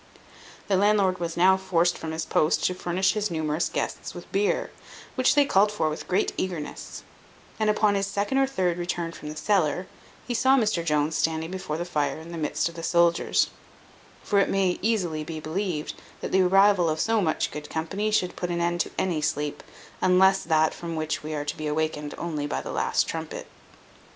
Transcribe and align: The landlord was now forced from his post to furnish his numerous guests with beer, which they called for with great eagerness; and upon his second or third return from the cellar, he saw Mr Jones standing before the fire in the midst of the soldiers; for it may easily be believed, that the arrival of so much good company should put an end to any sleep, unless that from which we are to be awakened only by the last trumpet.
The 0.67 0.77
landlord 0.77 1.19
was 1.19 1.37
now 1.37 1.57
forced 1.57 1.95
from 1.95 2.09
his 2.11 2.25
post 2.25 2.63
to 2.65 2.73
furnish 2.73 3.13
his 3.13 3.29
numerous 3.29 3.69
guests 3.69 4.15
with 4.15 4.31
beer, 4.31 4.71
which 5.13 5.35
they 5.35 5.45
called 5.45 5.71
for 5.71 5.89
with 5.91 6.07
great 6.07 6.31
eagerness; 6.37 7.03
and 7.59 7.69
upon 7.69 7.93
his 7.93 8.07
second 8.07 8.39
or 8.39 8.47
third 8.47 8.79
return 8.79 9.11
from 9.11 9.29
the 9.29 9.35
cellar, 9.35 9.85
he 10.27 10.33
saw 10.33 10.57
Mr 10.57 10.83
Jones 10.83 11.15
standing 11.15 11.51
before 11.51 11.77
the 11.77 11.85
fire 11.85 12.19
in 12.19 12.31
the 12.31 12.39
midst 12.39 12.67
of 12.67 12.73
the 12.73 12.81
soldiers; 12.81 13.51
for 14.23 14.39
it 14.39 14.49
may 14.49 14.79
easily 14.81 15.23
be 15.23 15.39
believed, 15.39 15.93
that 16.21 16.31
the 16.31 16.41
arrival 16.41 16.89
of 16.89 16.99
so 16.99 17.21
much 17.21 17.51
good 17.51 17.69
company 17.69 18.09
should 18.09 18.35
put 18.35 18.49
an 18.49 18.59
end 18.59 18.79
to 18.81 18.91
any 18.97 19.21
sleep, 19.21 19.61
unless 20.01 20.41
that 20.41 20.73
from 20.73 20.95
which 20.95 21.21
we 21.21 21.35
are 21.35 21.45
to 21.45 21.55
be 21.55 21.67
awakened 21.67 22.15
only 22.17 22.47
by 22.47 22.59
the 22.59 22.71
last 22.71 23.07
trumpet. 23.07 23.45